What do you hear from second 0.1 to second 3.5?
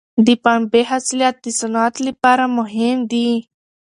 د پنبې حاصلات د صنعت لپاره مهم دي.